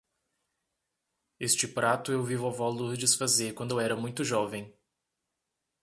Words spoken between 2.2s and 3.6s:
vi vovó Lourdes fazer